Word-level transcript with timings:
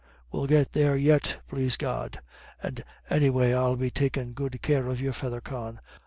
We'll 0.31 0.47
get 0.47 0.73
there 0.73 0.95
yet, 0.95 1.37
plase 1.47 1.77
God. 1.77 2.21
And 2.63 2.83
anyway 3.11 3.53
I'll 3.53 3.75
be 3.75 3.91
takin' 3.91 4.33
good 4.33 4.59
care 4.63 4.87
of 4.87 4.99
your 4.99 5.13
feather, 5.13 5.41
Con. 5.41 5.79